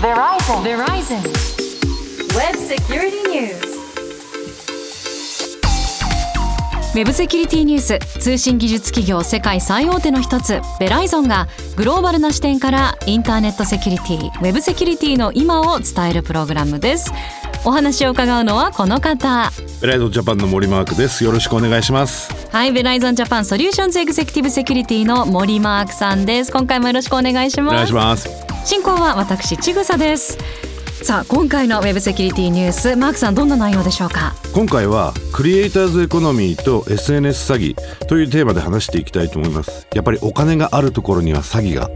[0.00, 0.62] Verizon.
[0.62, 1.20] Verizon.
[2.34, 3.70] Web Security News.
[6.92, 17.12] ウェブセキュリティニュース通信技術企業世界最大手の一つベライゾンがグローバルな視点からインターネットセキュリティウェブセキュリティの今を伝えるプログラムです
[17.64, 19.50] お話を伺うのはこの方
[19.82, 21.24] ベライゾンジャパンの森マークです。
[21.24, 22.30] よろしくお願いします。
[22.50, 28.28] はいベライゾンジャパンソリューションズエグゼクティブセキュリティの森マークさんです今回もよろしくお願いしおます願いします。
[28.64, 30.36] 進行は私ちぐさです
[31.02, 34.34] さあ今回のウェブセキュリティニュースマークさんどんな内容でしょうか？
[34.52, 39.86] 今回はクリエイターズエコノミーと SNS 詐欺というテーマで話していきたいと思います。
[39.94, 41.88] やっぱりお金があるところには詐欺が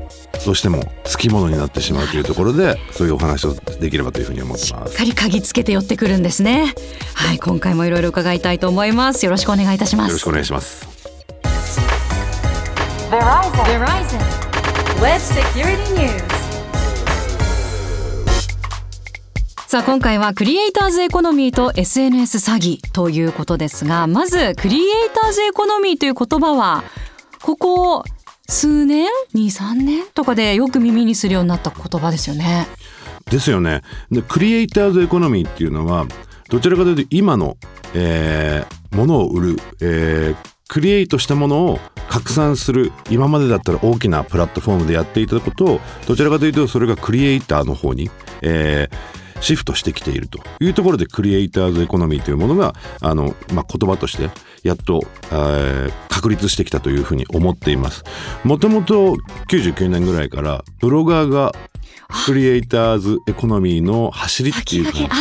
[0.44, 4.92] どうしてもつきものになってしまうというところでそういうお話をできればというふうに思ってます。
[4.92, 6.74] しっかり鍵つけて寄ってくるんですね
[7.14, 10.86] はい今回もいろいろ伺いたいと思いますよろしくお願いいたしますよろしくお願いします。
[13.10, 13.64] Verizon.
[13.64, 14.18] Verizon
[15.00, 16.44] Web Security News.
[19.74, 26.84] さあ今回はクリエイターズエコノミーと SNS 詐欺ということですがまずクリエイターズエコノミーという言葉は
[27.42, 28.04] ここ
[28.48, 30.05] 数年？23年？
[30.14, 32.67] とかでよく耳にするようになった言葉ですよね。
[33.31, 33.83] ですよね。
[34.11, 36.06] でクリエイターズエコノミーっていうのは
[36.50, 37.56] どちらかというと今の、
[37.95, 41.78] えー、ものを売る、えークリエイトしたものを
[42.09, 48.11] 拡散する今までだったら大きなプラットフォームでやっていたことをどちらかというとそれがクリエイターの方に、
[48.42, 50.41] えーシフトしてきていると。
[50.61, 54.31] いうところでクリエイターズエコノミーというものがあの、まあ、言葉として
[54.62, 55.00] やっと、
[55.31, 58.03] えー確立してきたというふうに思っています。
[58.45, 59.17] もともと
[59.50, 61.53] 99年ぐらいからブロガーが
[62.25, 65.15] クリエイターズエコノミーの走りっていうか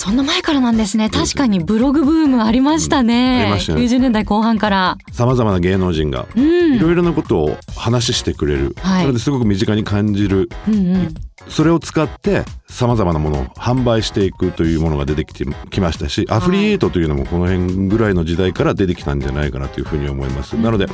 [0.00, 1.10] そんな前からなんですね。
[1.10, 3.60] 確かにブログブームありましたね,、うん。
[3.60, 3.82] したね。
[3.82, 4.96] 90年代後半から。
[5.12, 6.76] さまざまな芸能人がうん。
[6.76, 9.02] いろいろなことを話してくれる、はい。
[9.02, 10.48] それですごく身近に感じる。
[10.66, 11.14] うんうん。
[11.48, 20.56] それを使ってさまざまなものを販売していくというものが出てきてきましたしアフリエイトというのもこの辺ぐらいの時代から出てきたんじゃないかなというふうに思います。
[20.58, 20.86] なので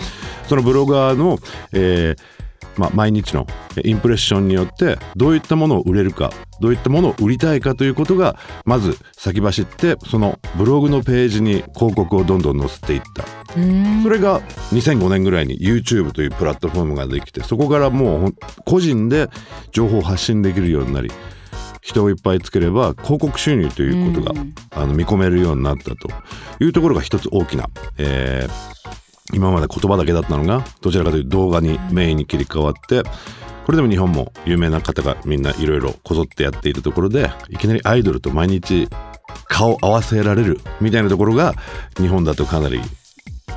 [0.48, 1.38] そのブロガーの、
[1.72, 2.35] えー
[2.76, 3.46] まあ、毎日の
[3.82, 6.30] インプレッションによってどういったものを売れるか
[6.60, 13.24] どういったものを売りたいかということがまず先走ってそのブログのページに広告をどんどん載せていった。
[13.58, 14.02] うん。
[14.02, 14.40] それが
[14.72, 18.34] 2005年ぐらいに YouTube というプラットフォームができてそこからもう
[18.64, 19.28] 個人で
[19.72, 21.10] 情報を発信できるようになり
[21.80, 24.54] 人をいっぱいつければ広告収入ということが、うん。
[24.70, 26.08] あの見込めるようになったと
[26.60, 27.68] いうところが一つ大きな、
[27.98, 28.76] えー
[29.32, 33.02] 今まで言葉だけだったのがどちらかというと動画にメインに切り替わって
[33.64, 38.88] これでも日本も有名な方がみんないろいろこぞってやっているところでいきなりアイドルと毎日
[39.48, 41.54] 顔合わせられるみたいなところが
[41.96, 42.80] 日本だとかなり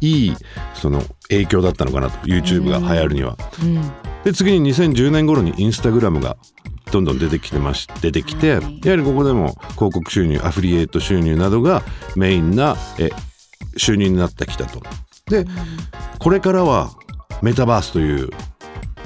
[0.01, 0.33] いい
[0.73, 3.37] その影響だったのかなと YouTube が流行るには。
[3.61, 3.91] うん
[4.23, 6.35] で次に2010年頃にインスタグラムが
[6.91, 11.83] どんどん出てきてまし出てきて、はいやはりここでも広告収入アフリエイト収入などが
[12.15, 13.11] メインなえ
[13.77, 14.81] 収入になってきたと。
[15.29, 15.45] で
[16.19, 16.91] これからは
[17.41, 18.29] メタバースという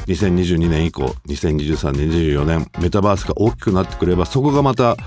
[0.07, 4.97] 2022年以降2023年24年メタバースが大きくなってくればそこがまた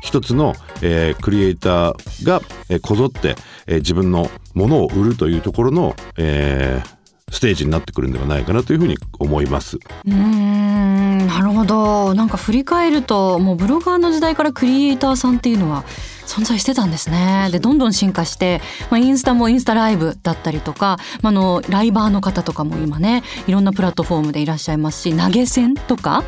[0.00, 3.36] 一つの、えークリエイターが、えーこぞって、
[3.66, 7.00] えー自分のものを売るというところの、えー
[7.32, 9.78] ステージになってくるんではないかなというふうに思います。
[10.04, 15.84] うんなるほどなんか振り返るともうブロガーの時代からクリエイターさんっていうのは
[16.30, 17.48] 存在してたんですね。
[17.50, 18.60] でどんどん進化して、
[18.90, 26.22] まあ、インスタもインスタライブだったりとか、まあ、あのライバーの方とかも今ねいろんなプラットフォームでいらっしゃいますし投げ銭とか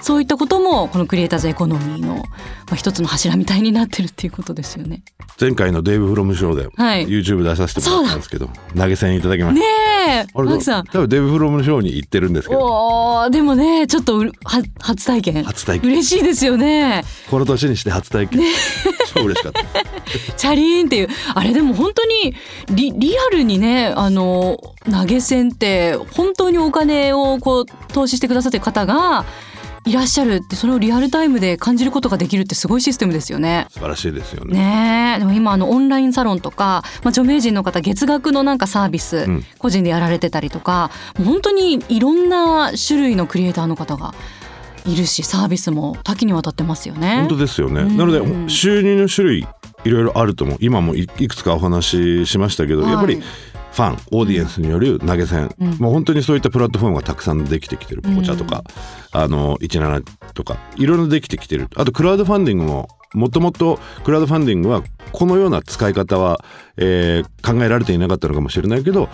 [0.00, 2.24] そういったこともこのクリエイターズエコノミーの、ま
[2.72, 5.02] あ、一つの柱みたいになってるっていうことですよね。
[5.40, 7.06] 前回のデイブ・フロムショーではい。
[7.06, 9.66] YouTube 出させてもらったんですけど、投げ銭いただきましねた。
[9.66, 9.81] え
[10.34, 10.84] あれマさん。
[10.84, 13.28] 多分デイブ・フロムショーに行ってるんですけど。
[13.30, 14.24] でもねちょっと
[14.80, 15.44] 初体験。
[15.44, 15.90] 初体験。
[15.90, 17.04] 嬉しいですよね。
[17.30, 18.42] この年にして初体験、
[19.14, 19.62] 超嬉しかった。
[20.36, 21.08] チャリーンっていう。
[21.34, 22.34] あれでも本当に
[22.70, 24.58] リリアルにねあの
[24.90, 29.24] 投げ銭って本当にお金をこう投資してくださってる方が
[29.84, 33.66] いらっしゃるってそれをリアルタイムで感じることができるってすごいシステムですよね。
[33.70, 34.54] 素晴らしいですよね。
[34.54, 44.14] ねえでも今あのオンラインサロンとか、まあ、著名人の方月額のなんかサービス、ん個人でやられてたりとか本当にいろんな種類のクリエイターの方が
[44.86, 47.16] いるしサービスも多岐にわたってますよね。
[47.16, 47.82] 本当ですよね。
[47.82, 49.46] うんなので収入の種類
[49.84, 50.58] いろいろあると思う。
[50.60, 53.22] 今もいいくつかお話ししましたけど、はいやっぱり
[53.72, 55.68] ファンオーディエンスによる投げ銭、うん。
[55.78, 58.16] もう本当にそういったプラットフォームがたくさんできてきてるうん。
[58.16, 58.64] ポチャとか、
[59.12, 60.04] あの17
[60.34, 61.68] とかいろいろできてきてる。
[61.76, 64.82] あとクラウドファンディングももともとクラウドファンディングは
[65.12, 66.44] このような使い方は、
[66.76, 69.08] えー考えられていなかったのかもしれないけど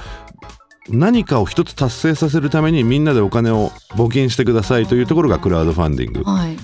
[0.91, 6.25] 何かを一つ達成させるためにみんなでお金を募金してくださいというところがクラウドファンディング。
[6.25, 6.57] はい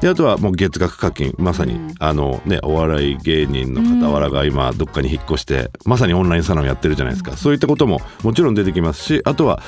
[0.00, 1.34] であとはもう月額課金。
[1.38, 1.94] まさに、うん。
[1.98, 9.62] あのねお笑い芸人の傍らが今どっかに引っ越してまさにオンラインサロンやってるじゃないですか、そういったことももちろん出てきますしあとは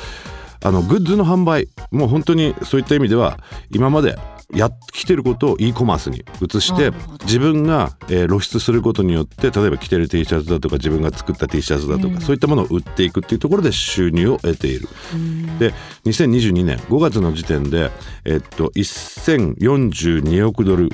[0.63, 3.39] あのグッズの販売もう本当にそういった意味では
[3.71, 4.17] 今まで
[4.55, 6.93] やってきてることを e コマースに移して
[7.25, 14.89] 自分が、えー露出することによって例えば着てる T シャツだとか自分が作った T シャツだとか、そういったものを売っていくっていうところで収入を得ている。
[15.59, 15.75] で
[16.05, 17.91] 2022年5月の時点で、
[18.25, 20.91] えっと、1042億ドル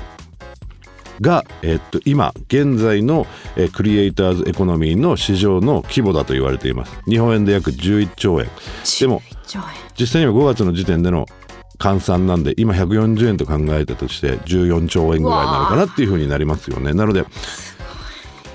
[1.20, 3.26] が、えっと、今現在の、
[3.56, 6.92] えークリエイターズエコノミーの市場の規模だと言われています。
[7.08, 8.48] 日本円で約11兆円。
[9.00, 9.60] でも上
[9.98, 11.26] 実際には5月の時点での
[11.78, 16.92] 換算なんで今140円と考えたとして14兆円ぐらいになるかなっていうふうになりますよね。
[16.92, 17.24] なので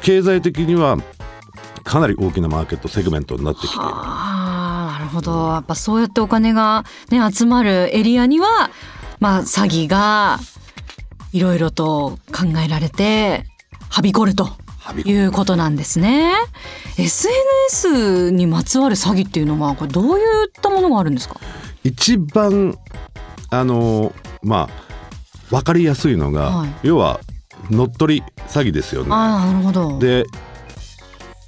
[0.01, 0.98] 経済的には
[1.83, 3.86] かなり大きなマーケットセグメントになってきている。
[3.86, 5.51] ああなるほど。
[5.51, 8.69] やっぱそうやってお金がね集まるエリアには
[9.19, 10.39] まあ詐欺が
[11.33, 13.44] いろいろと考えられて
[13.89, 14.50] はびこると
[15.03, 16.33] いうことなんですね。
[16.97, 21.39] SNS にまつわる詐欺っていうのはこれどういったものがあるんですか？
[21.83, 22.77] 一番
[23.50, 24.13] あの
[24.44, 26.69] まあ分かりやすいのが、はい。
[26.83, 27.19] 要は
[27.69, 29.09] 乗っ取り詐欺ですよね。
[29.12, 30.00] ああなるほど。
[30.00, 30.25] で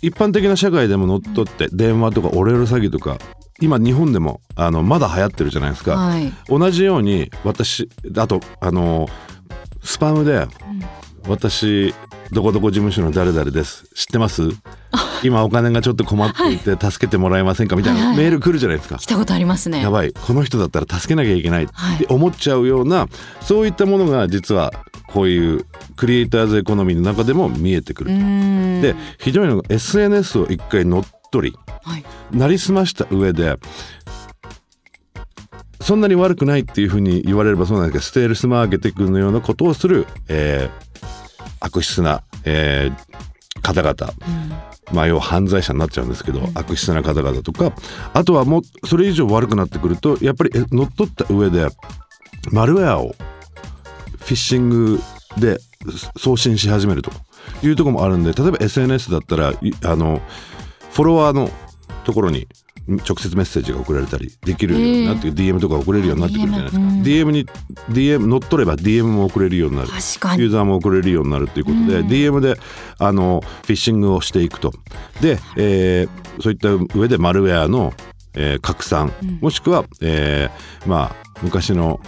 [0.02, 3.18] 一般的な社会でも乗っ取って電話とかオレオレ詐欺とか
[3.60, 5.96] 今日本でもあのまだ流行ってるじゃないですか。
[5.96, 6.32] はい。
[6.48, 9.08] 同じように私あとあの
[9.86, 10.48] スパムで
[11.28, 11.94] 「私
[12.32, 13.86] どこどこ事務所の誰々です。
[13.96, 14.42] 知ってます？
[15.24, 18.18] 今お金がちょっと困っていて助けてもらえませんか?」みたいはいはない。
[18.18, 18.98] メール来るじゃないですか。
[18.98, 19.06] 来。
[19.06, 19.82] たことありますね。
[19.82, 20.12] やばい。
[20.14, 21.98] この人だったら助けなきゃいけないっはい。
[22.00, 23.08] て思っちゃうような、
[23.42, 24.74] そういったものが実は
[25.08, 25.66] こういう
[25.96, 28.12] クリエイターズエコノミーの中でも見えてくうる。
[28.12, 28.82] ーん。
[28.82, 32.06] でひどいのが SNS を一回乗っ取りはい。
[32.32, 33.58] なりすました上で
[35.82, 40.86] そんなに悪くないっていうふうに言われればそうなんですけどステールスマーケティングのようなことをする、えー
[41.62, 44.14] 悪質な、えー方々、
[44.94, 47.74] まあ要は犯罪者になっちゃうんですけど、悪質な方々とか。
[48.14, 51.68] あとはもうそれ以上悪くなってくるとやっぱりえ乗っ取った上で
[52.52, 53.16] マルウェアを
[54.20, 55.00] フィッシング
[55.40, 55.58] で
[56.18, 57.12] 送信し始めると
[57.64, 60.22] いうところもあるんで例えば SNS だったらいあの
[60.92, 61.50] フォロワーの
[62.04, 62.48] ところに
[62.88, 67.46] 直接メッセージが送られたりできるようになって、DM とか送れるようになってくるじゃないですか、DM に
[67.90, 69.88] DM 乗っ取れば DM も送れるようになる。
[69.90, 70.42] 確かに。
[70.44, 72.60] ユーザーも送れるようになるということで、DM で
[73.00, 74.72] あのフィッシングをしていくと。
[75.22, 77.94] で、えーそういった上でマルウェアの、
[78.36, 79.12] えー拡散、
[79.42, 82.00] もしくは、えーまあ昔の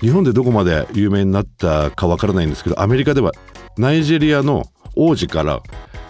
[0.00, 3.30] 日本でどこまで有名になったかわからないんですけどアメリカでは
[3.78, 4.66] ナイジェリアの
[4.96, 5.60] 王子から、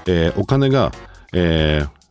[0.07, 0.91] えーお金が、
[1.35, 2.02] えー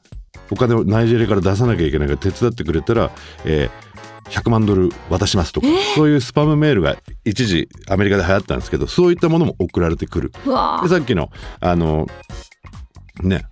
[0.52, 3.12] お金をナイジェリアから出さなきゃいけないから手伝ってくれたら、
[3.46, 3.92] えー
[4.32, 6.96] 100万ドル渡しますとか、そういうスパムメールが
[7.26, 10.32] 一時アメリカで流行ったんですけどそういったものも送られてくる。
[10.32, 10.40] で
[10.88, 12.08] さっきのあの
[13.22, 13.44] ね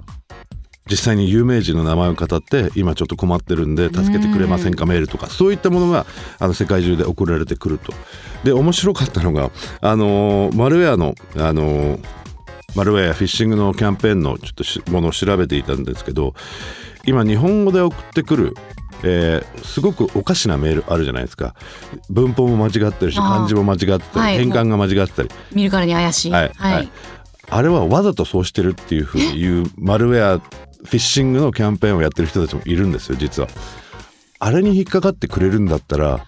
[0.90, 6.08] 実際に有名人の名前を語って今ちょっと困ってるんで助けてくれませんかメールとかそういったものが
[6.40, 7.94] あの世界中で送られてくると。
[8.44, 12.00] で面白かったのがあのマルウェアのあの
[12.76, 16.34] マルウェアフィッシングのキャンペーンのちょっとしものを調べていたんですけど
[17.06, 18.56] 今日本語で送ってくる、
[19.04, 21.54] えーすごくおかしなメールあるじゃないですか。
[22.10, 24.38] 文法も間違ってるし漢字も間違ってたり、はい。
[24.38, 25.30] 変換が間違ってたり。
[25.54, 26.32] 見るからに怪しい。
[26.32, 26.90] はい、はい。
[27.50, 33.48] あれはわざとそうしてるっていうふうに言うマルウェアフィッシングのキャンペーンをやってる人たちもいるんですよ実は。
[34.40, 36.26] あれに引っかかってくれるんだったら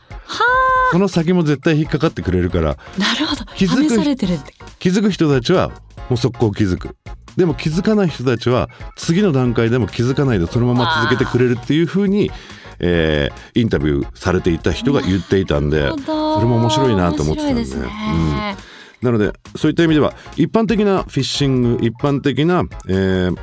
[0.91, 3.45] その先も絶対引っかかってくれるからなるほど。
[3.55, 5.71] 気づく気づく人たちは
[6.11, 6.97] もう速攻気づく。
[7.37, 12.29] でも気づかない人たちは次の段階でも気づかないでそのまま続けてくれるっていうふうに、
[12.79, 17.63] えーインタビューされていた人が言っていたんでそれも面白いなと思ってたんで。
[17.63, 17.83] すうん。
[17.83, 18.57] ね
[19.01, 23.37] なのでそういった意味では一般的なフィッシング一般的な、えー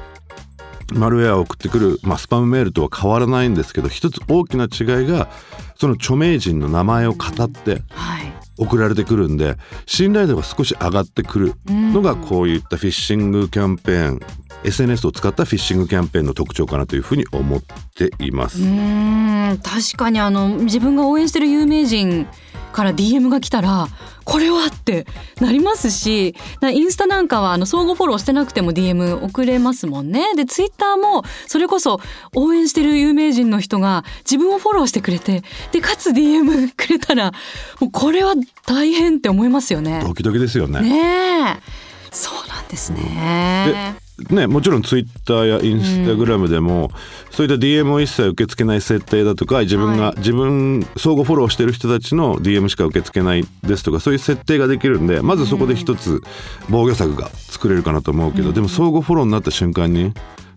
[0.94, 5.28] マルウェアを送ってくる、まあ、スパムメールとは変わらないんですけど一つ大きな違いが
[5.76, 14.20] その著名人の名前を語ってはい送られてくるんで信頼度が少し上がってくるのがこういったフィッシングキャンペーン
[14.64, 17.62] SNS を使ったフィッシングキャンペーンの特徴かなというふうに思っ
[17.94, 18.60] ています。
[18.60, 22.26] うん確かにあの自分が応援してる有名人
[22.72, 23.88] から DM が来たら
[24.28, 25.06] これはって
[25.40, 31.98] なりますしなインスタなんかはあの相互フォローしてなくても DM 送れますもんねでツイッターもそれこそ
[32.34, 35.42] 応援してる有名人の人が自分をフォローしてくれて
[35.72, 37.32] でかつ DM くれたら
[37.80, 38.34] もうこれは
[38.66, 40.02] 大変って思いますよね。
[40.04, 40.82] ドキドキですよね。
[40.82, 44.07] ねえそうなんですね。
[44.30, 46.90] ね、もちろんツイッターやインスタグラムでも、
[47.30, 56.20] そういった DM を一切受け付けない設定だとか自分が、はい自分相互フォローしてる人たちの DM しか受け付けないですとかそういう設定ができるんでまずそこで一つ
[56.68, 60.12] 防御策が作れるかなと思うけど、でも相互フォローになった瞬間に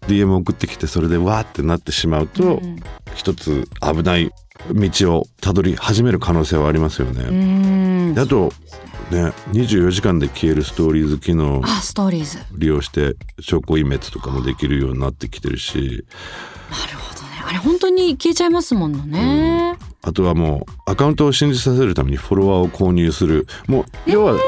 [0.08, 2.60] DM 送ってきてそれでわーってなってしまうと、
[3.14, 4.32] 一つ危ない
[4.70, 8.14] 道をたどり始める可能性はありますよね。
[8.20, 8.54] あと
[9.12, 12.38] ね24時間で消えるストーリーズ機能あストーリーズ。
[12.38, 16.06] なる利用して証拠隠滅とかもできるようになってきてるし。
[16.96, 17.42] ほどね。
[17.46, 23.48] あれ本当に消えちゃいますもんね、あとはもうアカウントを信じさせるためにフォロワーを購入する。
[23.68, 24.40] もう要は、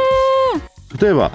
[1.00, 1.32] 例えば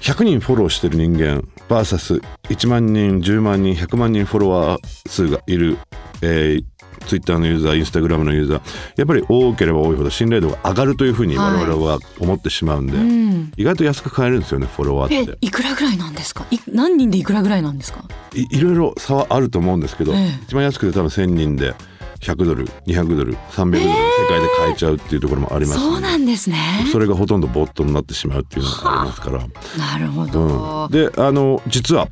[0.00, 5.78] 100人フォローしてる人間 VS1 万人10万人100万人フォロワー数がいる、
[6.22, 6.64] えー、
[7.06, 8.60] Twitter のユーザー Instagram のユーザー
[8.96, 13.52] やっぱり多ければ多いほど信頼度が上がるというふうに我々は思ってしまうんで、うん。
[13.56, 15.38] 意外と安く買えるんですよねフォロワーえって。
[15.40, 16.46] いくらぐらいなんですか？
[16.50, 18.04] い何人でいくらぐらいなんですか？
[18.34, 20.38] いいろいろ差はあると思うんですけど、ええ。
[20.44, 21.74] 一番安くて多分1000人で
[22.20, 23.86] 100ドル200ドル300ドル世
[24.28, 25.80] 界で買えちゃうっていうところもあります。
[25.80, 26.56] そうなんですね。
[26.92, 29.38] それがほとんどボットになってしまうっていうのがありますから。
[29.78, 32.08] なるほうど、ん、であの実は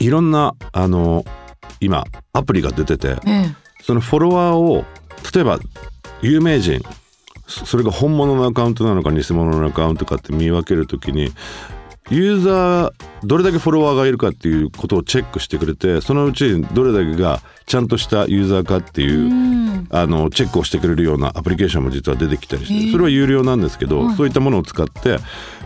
[0.00, 1.24] いろんなあの
[1.80, 4.84] 今アプリが出ててええそのフォロワーを
[5.32, 5.60] 例えば
[6.20, 6.82] 有名人
[7.46, 11.32] それが本物のアカウントなのか偽物のアカウントかって見分けるときに
[12.10, 12.92] ユーザー
[13.24, 19.66] どれだけフォロワーがいるかっていうことをチェックしてくれてそのうちどれだけがちゃんとしたユーザーかっていう、うん。
[19.90, 24.16] あのチェックをしてくれるようなアプリケーションも実は出てきたりして、それは有料なんですけど、はい。
[24.16, 25.18] そういったものを使って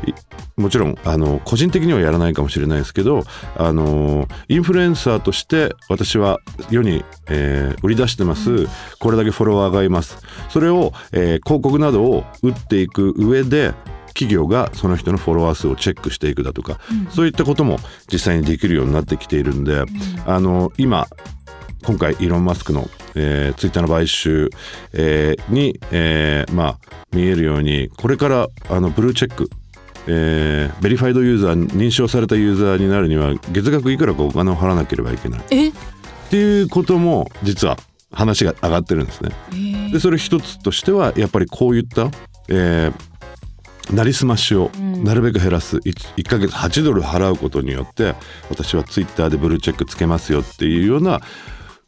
[0.07, 3.25] いもちろんあの個人的にはやらないかもしれないですけど
[3.57, 6.40] あのインフルエンサーとして私は
[6.71, 8.66] 世に、えー売り出してます、
[8.99, 10.19] これだけフォロワーがいます。
[10.50, 13.73] それを、えー広告などを打っていく上で
[14.14, 16.79] 企業がその人のフォロワー数をチェックしていくだとか、
[17.11, 17.79] そういったことも
[18.12, 19.85] 実際にできるようになってきているんで、
[20.26, 21.07] あの今
[21.83, 24.50] 今回イーロン・マスクの、えー、ツイッターの買収、
[24.93, 26.79] えーに、えーまあ、
[27.12, 29.50] 見えるようにこれからあのブルーチェック、
[30.07, 35.40] えーベリファイドユーザー認証されたユーザーになるには月額いくらかお金を払わなければいけない。
[35.40, 35.73] っえ
[36.31, 37.76] ていうことも実は
[38.12, 39.31] 話が上がってるんですね。
[39.88, 42.11] えでそれ一つとしてはやっぱりこういった、
[42.49, 43.10] えー
[43.92, 45.78] なりすましをなるべく減らす。
[45.78, 48.14] 1, 1ヶ月8ドル払うことによって
[48.49, 51.20] 私はツイッターでブルーチェックつけますよっていうような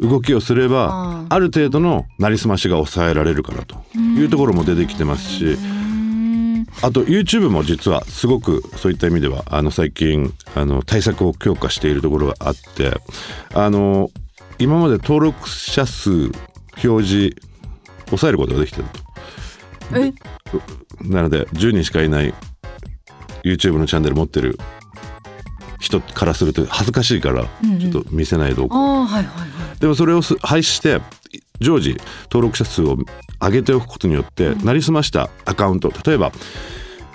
[0.00, 1.38] 動きをすればああ。
[1.38, 5.44] る程度のなりすましが抑えられるかなというところも出てきてますし。
[5.44, 6.66] うん。
[6.80, 12.92] あと YouTube も実はすごくそういった意味ではあの最近あの対策を強化しているところがあって
[13.52, 14.10] あの
[14.58, 16.30] 今まで登録者数
[16.82, 17.36] 表示
[18.06, 18.84] 抑えることができてる
[19.92, 19.98] と。
[20.00, 20.12] え？
[21.00, 22.34] なので10人しかいない
[23.44, 24.58] YouTube のチャンネル持ってる
[25.80, 27.44] 人からすると恥ずかしいから
[27.80, 29.80] ちょっと見せない動あ画、あはいはいはい。
[29.80, 31.00] でもそれをす廃止して
[31.60, 32.96] 常時登録者数を
[33.40, 35.92] 上げておくことによって、なりすましたアカウント。
[36.06, 36.30] 例えば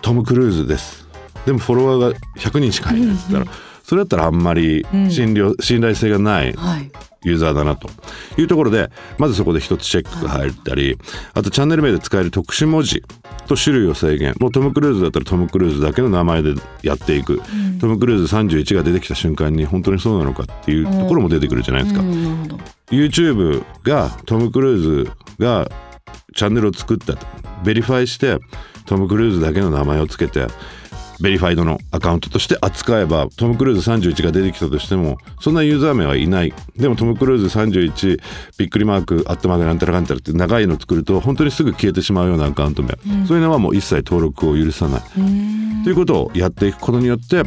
[0.01, 1.07] トム・クルーズです。
[1.45, 6.91] でもフォロワーが100人しかいないって言ったら、それだったらあんまり信用信頼性がないはい。
[7.23, 7.89] ユーザーだなと。
[8.37, 10.97] いうところでまずそこで一つチェックが入ったり
[11.33, 13.01] あとチャンネル名で使える特殊文字
[13.47, 14.33] と種類を制限。
[14.39, 16.53] もうトム・クルーズだったらトム・クルーズだけの名前で
[16.83, 17.41] やっていく、
[17.79, 22.43] トム・クルーズ31が出てきた瞬間に本当にそうなのかっていうところも出てくるじゃないですか、うん。
[22.91, 25.69] YouTube がトム・クルーズが
[26.35, 27.25] チャンネルを作ったと。
[27.63, 28.37] verify して
[28.85, 30.47] トム・クルーズだけの名前をつけて
[31.19, 36.53] verified のアカウントとして扱えばトム・クルーズ31が出てきたとしてもそんなユーザー名はいない。
[36.75, 38.19] でもトム・クルーズ31
[38.57, 45.01] びっくりマークアットマークなんたらかんたらって長いの作ると本当にすぐ消えてしまうようなアカウント名、そういうのはもう一切登録を許さない。
[45.83, 47.43] ということをやっていくことによって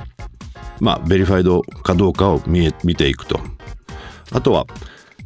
[0.80, 3.40] まあ verified かどうかを見え見ていくと。
[4.32, 4.64] あとは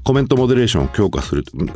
[0.03, 1.67] コメントモデレーションを強化するうん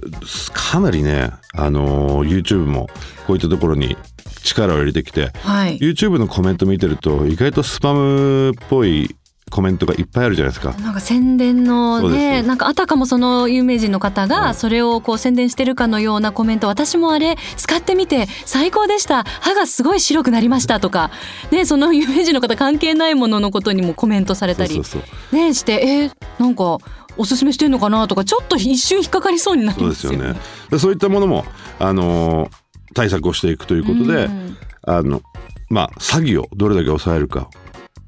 [0.53, 2.89] かなりね、あのー YouTube も
[3.27, 3.97] こういったところに
[4.43, 5.79] 力を入れてきてはい。
[5.79, 9.15] YouTube のコメント見てると意外とスパムっぽい
[9.51, 10.75] コメントがいっぱいあるじゃないですか。
[10.83, 19.25] なんか宣伝のねなんかあたかもその有名人の方がそれをこう宣伝してるかのようなコメント私もあれ使ってみて最高でした。
[19.25, 21.11] 歯がすごい白くなりましたとか。
[21.51, 24.75] ねその有名人の方関係ないもののことにもコメントされたり。
[24.75, 25.35] そうそうそう。
[25.37, 26.77] ねしてえーなんか
[27.17, 30.35] おすすめしてんのかなとかちょっと一瞬引っかかりそうになりそうまよね。
[30.35, 30.41] ですすよね。
[30.71, 31.47] でそういったものも、
[31.79, 32.51] あのー
[32.95, 34.57] 対策をしていくということで、うん。
[34.83, 35.23] あの
[35.69, 37.51] まあ詐欺をどれだけ抑えるか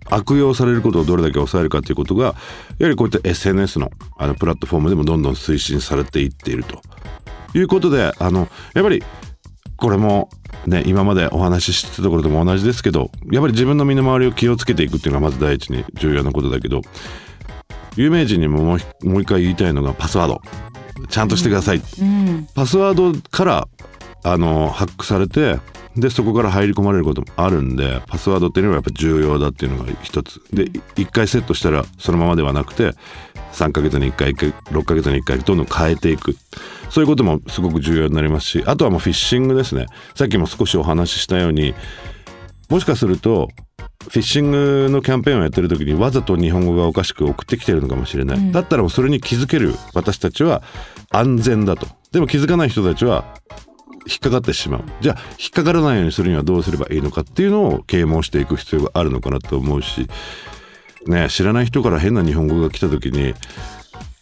[0.09, 2.35] 悪用されることをどれだけ抑えるかということが
[2.79, 6.81] やはりこういった SNS のあのプラットフォームでもどんどん推進されていっていると。
[7.53, 9.03] いうことであのやっぱり
[9.77, 10.29] これも
[10.67, 16.83] ね、今までお話ししてたところとも同じですけどやっぱり自分の身の回りを気をつけていくっていうのがまず第一に重要なことだけど
[17.97, 18.79] 有名人にももう
[19.23, 20.43] 一回言いたいのがパスワード。
[21.09, 22.47] ちゃんとしてください、うん。
[22.55, 23.69] パスワードから
[24.23, 25.59] あのハックされて
[25.97, 30.41] でそこから入り込まれることもあるんでパスワードっていうのはやっぱ重要だっていうのが一つ。
[30.53, 32.93] で1回セットしたらそのままではなくて
[33.53, 36.37] 3ヶ月に1回6ヶ月に1回どんどん変えていく。
[36.91, 39.87] そういうこともすごく重要になりますしあとはもうフィッシングですね。
[40.15, 41.75] さっきも少しお話ししたように
[42.69, 43.49] もしかすると
[44.03, 50.63] フィッシングのキャンペーンをやってる時にわざと日本語がおかしく送ってきてるのかもしれない、だったらもうそれに気づける私たちは
[51.11, 51.87] 安全だと。
[52.13, 53.37] でも気づかない人たちは
[54.07, 54.85] 引っかかってしまう。
[55.01, 60.09] じゃあ引っかからないようにするにはどうすればいいのかっていうのを啓蒙していく必要があるのかなと思うし
[61.07, 63.35] ね知らない人から変な日本語が来た時に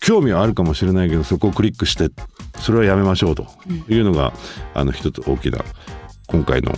[0.01, 2.11] 興味はあるかもしれないけどそこをクリックして
[2.61, 3.47] それはやめましょうと
[3.89, 4.33] いうのが、
[4.75, 5.65] あの一つ大きな
[6.27, 6.73] 今回の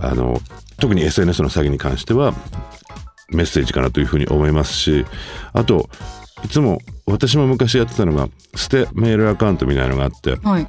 [0.00, 0.40] あの
[0.78, 2.32] 特に SNS の詐欺に関しては
[3.28, 5.04] メッセージかなというふうに思いますし
[5.52, 5.88] あと
[6.44, 10.68] いつも私も昔やってたのが捨てメールアカウントみたいなのがあってはい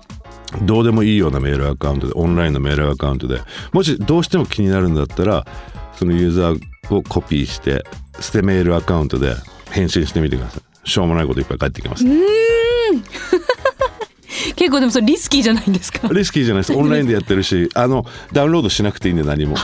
[0.62, 5.46] どうでもいいようなメールアカウントでオンラインのメールアカウントでもしどうしても気になるんだったら
[5.96, 7.84] そのユーザーをコピーして
[8.20, 9.36] 捨てメールアカウントで
[9.72, 10.90] 返信してみてください。
[10.90, 12.04] しょうもないこといっぱい返ってきます。
[14.56, 16.08] 結構でもそれリスキーじゃないんですか。
[16.12, 16.74] リスキーじゃないです。
[16.78, 19.56] オンラインでやってるしあのダウンロードしなくていいんで何も。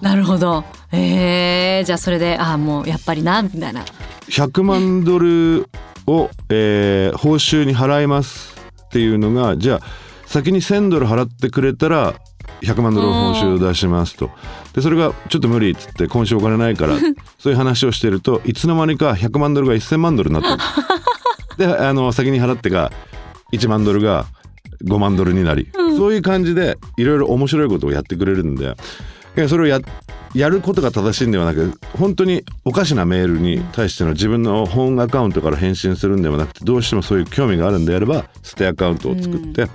[0.00, 0.64] なるほど。
[0.92, 3.84] えー、じゃあそれでああもうやっぱりなみたいな。
[4.28, 5.66] 100万ドル
[6.06, 9.86] を、えー報酬に払いますっていうのがじゃあ
[10.30, 12.14] 先に1000ドル払ってくれたら
[12.62, 14.30] 100万ドル報酬を出しますと。
[14.72, 16.96] でそれがちょっと無理っつって今週お金ないから
[17.40, 20.58] そういう話をしてるといつの間にか100万ドルが1000万ドルになったの。
[21.58, 22.92] であの先に払ってが
[23.52, 24.26] 1万ドルが
[24.84, 28.76] 5万ドルになり、そういう感じでいろいろ面白いことをやってくれるんで。
[29.48, 29.80] それをや
[30.34, 39.68] やることが正しいんではなく本当におかしなメールに対しての自分の本アカウントから返信するんではなくてどうしてもそういう興味があるんであれば捨てアカウントを作って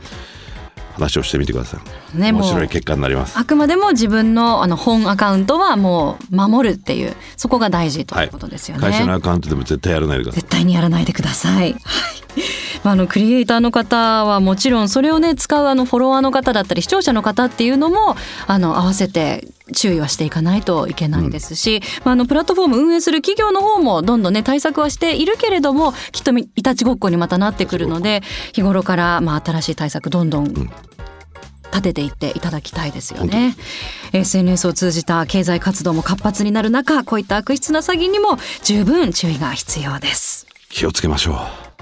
[0.96, 1.78] 話をしてみてくださ
[2.16, 3.38] い、ね面白い結果になります。
[3.38, 10.42] あくまでも自分のあの本アカウントはもう守るっていうそこが大事ということですよね、会社のアカウントでも絶対やらないでください。
[10.42, 11.54] 絶対にやらないでください。
[11.54, 11.74] はい。
[11.74, 11.80] ま
[12.92, 18.16] あ、あのクリエイターの方はもちろんそれをね使うあのフォロワーの方だったり視聴者の方っていうのも
[18.48, 28.22] あの合わせて注意はしていかないといけないですし、まあ、あのプラットフォーム運営する企業の方もどんどんね対策はしているけれどもきっといたちごっこにまたなってくるので
[28.54, 30.54] 日頃からまあ新しい対策どんどん
[31.76, 33.56] 立てていっていただきたいですよね。
[34.14, 40.48] SNS を通じた経済活動も活発になる中こういった悪質な詐欺にも十分注意が必要です。
[40.70, 41.75] 気をつけましょう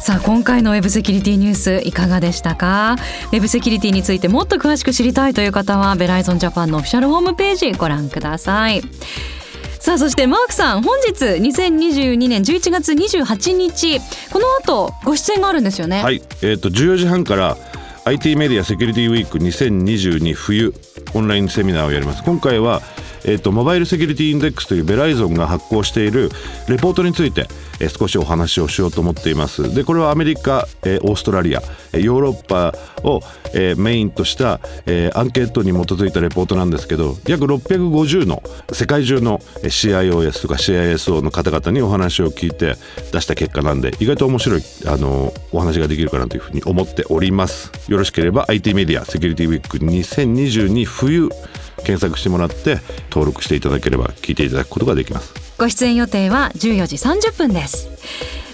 [0.00, 2.96] さあ今回のウェブセキュリティニュースいかがでしたか？
[3.32, 8.82] ウェブセキュリティについてもっと詳しく知りたいという方はベライゾンジャパンのオフィシャルホームページご覧ください。
[9.78, 14.00] さあそしてマークさん本日2022年11月28日。
[14.32, 16.02] この後ご出演があるんですよね？
[16.02, 16.20] はい。
[16.42, 17.56] えっ、と14時半から
[18.04, 20.74] IT メディアセキュリティウィーク2022冬
[21.14, 22.22] オンラインセミナーをやります。
[22.22, 22.80] 今回は
[23.24, 26.30] えー、とモバイルセキュリティインデックスというベライゾンが発行している
[26.68, 27.46] レポートについて、
[27.80, 29.74] え少しお話をしようと思っています。
[29.74, 33.20] でこれはアメリカ、えオーストラリアヨーロッパを、
[33.54, 42.76] えメインとした、えアンケートに基づいたレポートなんですけど約650の世界中の CIOS とか CISO の方々にお話を聞いて
[43.12, 47.72] 出した結果なんで意外と面白いあのお話ができるかなというふうに思っております。
[47.88, 51.28] よろしければ IT メディアセキュリティウィーク2022冬
[51.82, 52.78] 検索してもらって
[53.10, 55.34] 登録していただければ聞いていただくことができます。
[55.58, 57.88] ご出演予定は14時30分です。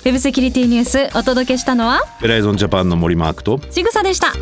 [0.04, 4.32] ウェブセキュリティニュースお届けしたのはベライゾンジャパンの森マークとちぐさでした